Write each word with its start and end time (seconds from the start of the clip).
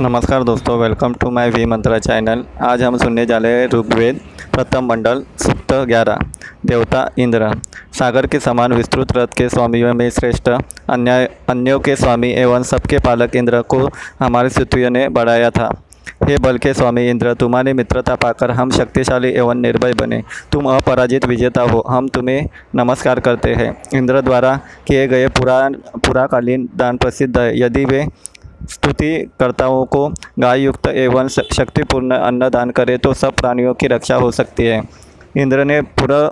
नमस्कार 0.00 0.42
दोस्तों 0.44 0.78
welcome 0.78 1.14
to 1.14 1.30
my 1.30 1.50
V 1.50 1.64
Mantra 1.64 1.98
channel 1.98 2.44
आज 2.62 2.82
हम 2.82 2.96
सुनने 2.98 3.24
जा 3.26 3.38
रहे 3.38 3.52
हैं 3.52 3.66
ऋग्वेद, 3.68 4.20
प्रथम 4.52 4.84
मंडल 4.84 5.22
सुक्त 5.36 5.72
ग्यारह, 5.86 6.18
देवता 6.66 7.04
इंद्र। 7.18 7.50
सागर 7.92 8.26
के 8.26 8.40
समान 8.40 8.72
विस्तृत 8.72 9.12
रथ 9.16 9.36
के 9.36 9.48
स्वामियों 9.48 9.92
में 9.94 10.08
श्रेष्ठ 10.10 10.48
अन्य 10.48 11.28
अन्यों 11.48 11.78
के 11.80 11.96
स्वामी 11.96 12.30
एवं 12.32 12.62
सबके 12.62 12.98
पालक 12.98 13.36
इंद्र 13.36 13.62
को 13.62 13.88
हमारे 14.20 14.48
स्तुतियों 14.48 14.90
ने 14.90 15.08
बढ़ाया 15.08 15.50
था। 15.50 15.70
हे 16.22 16.36
बल 16.38 16.58
के 16.58 16.72
स्वामी 16.74 17.08
इंद्र, 17.08 17.34
तुम्हारी 17.34 17.72
मित्रता 17.72 18.14
पाकर 18.14 18.50
हम 18.50 18.70
शक्तिशाली 18.70 19.28
एवं 19.32 19.54
निर्भय 19.56 19.92
बने। 19.92 20.22
तुम 20.52 20.66
अपराजित 20.66 21.26
विजेता 21.26 21.62
हो, 21.62 21.84
हम 21.88 22.08
तुम्हें 22.08 22.48
नमस्कार 22.74 23.20
करते 23.20 23.54
हैं। 23.54 23.76
इंद्र 23.94 24.20
द्वारा 24.20 24.58
किए 24.86 25.06
गए 25.08 25.28
पुराण 25.28 25.74
पुराकालीन 26.06 26.68
दान 26.76 26.96
प्रसिद्ध 26.96 27.36
है। 27.38 27.60
यदि 27.60 27.84
वे 27.84 28.06
स्तुतिकर्ताओं 28.68 29.84
को 29.86 30.06
गाय 30.38 30.60
युक्त 30.60 30.86
एवं 30.86 31.28
शक्तिपूर्ण 31.28 32.16
अन्न 32.16 32.48
दान 32.48 32.70
करें 32.70 32.98
तो 32.98 33.12
सब 33.14 33.34
प्राणियों 33.34 33.74
की 33.74 33.86
रक्षा 33.86 34.16
हो 34.16 34.30
सकती 34.30 34.66
है। 34.66 34.82
इंद्र 35.36 35.64
ने 35.64 35.80
पूरा 35.82 36.28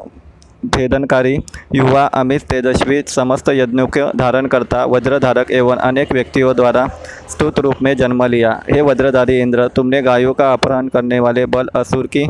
भेदनकारी 0.66 1.34
युवा, 1.74 2.04
अमित, 2.04 2.42
तेजस्वी 2.42 3.02
समस्त 3.08 3.48
यज्ञों 3.48 3.86
के 3.86 4.10
धारण 4.18 4.46
करता 4.46 4.84
वज्रधारक 4.84 5.50
एवं 5.50 5.76
अनेक 5.78 6.12
व्यक्तियों 6.12 6.54
द्वारा 6.56 6.86
स्तुत 7.28 7.58
रूप 7.58 7.82
में 7.82 7.96
जन्म 7.96 8.24
लिया। 8.24 8.50
हे 8.70 8.80
वज्रधारी 8.80 9.38
इंद्र, 9.40 9.66
तुमने 9.68 10.02
गायों 10.02 10.32
का 10.34 10.52
अपहरण 10.52 10.88
करने 10.88 11.20
वाले 11.20 11.46
बल 11.46 11.68
असुर 11.74 12.06
की 12.06 12.26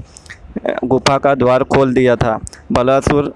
गुफा 0.85 1.19
का 1.19 1.35
द्वार 1.35 1.65
खोल 1.65 1.95
दिया 1.95 2.17
था। 2.17 2.39
बलासुर 2.73 3.33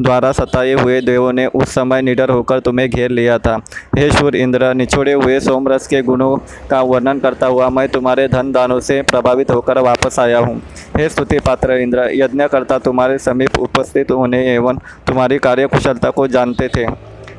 द्वारा 0.00 0.30
सताए 0.32 0.72
हुए 0.72 1.00
देवों 1.00 1.32
ने 1.32 1.46
उस 1.46 1.68
समय 1.68 2.02
निडर 2.02 2.30
होकर 2.30 2.60
तुम्हें 2.60 2.88
घेर 2.90 3.10
लिया 3.10 3.38
था। 3.38 3.54
हे 3.98 4.10
शूर 4.10 4.36
इंद्र 4.36 4.72
निछोड़े 4.74 5.12
हुए 5.12 5.38
सोमरस 5.40 5.86
के 5.86 6.02
गुणों 6.02 6.36
का 6.70 6.80
वर्णन 6.82 7.18
करता 7.18 7.46
हुआ 7.46 7.68
मैं 7.70 7.88
तुम्हारे 7.88 8.28
धन 8.28 8.52
दानों 8.52 8.78
से 8.80 9.00
प्रभावित 9.02 9.50
होकर 9.50 9.78
वापस 9.80 10.18
आया 10.18 10.38
हूँ। 10.38 10.60
हे 10.96 11.08
स्तुति 11.08 11.38
पात्र 11.38 11.72
इंद्र, 11.72 12.08
यज्ञकर्ता 12.14 12.78
तुम्हारे 12.78 13.18
समीप 13.18 13.58
उपस्थित 13.58 14.10
होने 14.10 14.44
एवं 14.54 14.78
तुम्हारी 15.06 15.38
कार्यकुशलता 15.38 16.10
को 16.10 16.26
जानते 16.28 16.68
थे। 16.68 16.84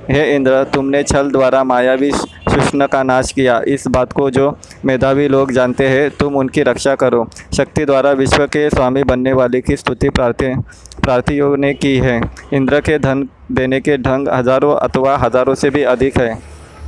हे 0.10 0.36
इंद्र, 0.36 0.64
तुमने 0.64 1.04
छल 1.04 1.32
द्वारा 1.32 1.64
मायावी 1.64 2.12
शुष्ण 2.60 2.86
का 2.88 3.02
नाश 3.04 3.32
किया। 3.32 3.60
इस 3.68 3.88
बात 3.88 4.14
को 4.14 4.30
जो 4.30 4.50
मेधावी 4.86 5.28
लोग 5.28 5.52
जानते 5.52 5.88
हैं, 5.88 6.10
तुम 6.10 6.36
उनकी 6.36 6.62
रक्षा 6.64 6.96
करो। 6.96 7.26
शक्ति 7.54 7.86
द्वारा 7.86 8.12
विश्व 8.12 8.46
के 8.48 8.70
स्वामी 8.70 9.04
बनने 9.04 9.34
वाले 9.34 9.62
की 9.62 9.76
स्तुति 9.78 10.10
प्रार्थी 10.10 10.54
प्रार्थियों 11.04 11.56
ने 11.58 11.74
की 11.74 11.96
है। 11.98 12.20
इंद्र 12.54 12.80
के 12.82 12.98
धन 13.00 13.28
देने 13.52 13.80
के 13.82 13.98
ढंग 13.98 14.30
हज़ारों 14.30 14.76
अथवा 14.76 15.16
हज़ारों 15.18 15.56
से 15.56 15.70
भी 15.70 15.84
अधिक 15.86 16.18
है। 16.18 16.38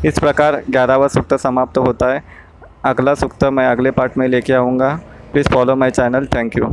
इस 0.05 0.19
प्रकार 0.19 0.61
ग्यारहवा 0.69 1.07
सूक्त 1.07 1.33
समाप्त 1.35 1.77
होता 1.77 2.13
है। 2.13 2.23
अगला 2.85 3.13
सूक्त 3.15 3.43
मैं 3.45 3.67
अगले 3.67 3.91
पार्ट 3.91 4.17
में 4.17 4.27
लेके 4.27 4.53
आऊँगा। 4.53 4.99
Please 5.33 5.49
follow 5.49 5.75
my 5.75 5.91
channel. 5.91 6.25
Thank 6.25 6.57
you. 6.57 6.65